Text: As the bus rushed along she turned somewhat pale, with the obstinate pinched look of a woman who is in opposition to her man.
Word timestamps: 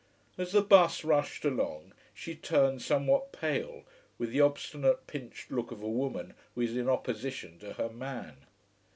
As 0.35 0.51
the 0.53 0.63
bus 0.63 1.03
rushed 1.03 1.45
along 1.45 1.93
she 2.11 2.33
turned 2.33 2.81
somewhat 2.81 3.31
pale, 3.31 3.83
with 4.17 4.31
the 4.31 4.41
obstinate 4.41 5.05
pinched 5.05 5.51
look 5.51 5.69
of 5.71 5.83
a 5.83 5.87
woman 5.87 6.33
who 6.55 6.61
is 6.61 6.75
in 6.75 6.89
opposition 6.89 7.59
to 7.59 7.73
her 7.73 7.89
man. 7.89 8.37